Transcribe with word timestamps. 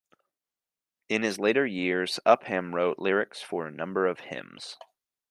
In 1.09 1.21
his 1.21 1.37
later 1.37 1.63
years 1.63 2.19
Upham 2.25 2.73
wrote 2.73 2.97
lyrics 2.97 3.43
for 3.43 3.67
a 3.67 3.71
number 3.71 4.07
of 4.07 4.21
hymns. 4.21 4.77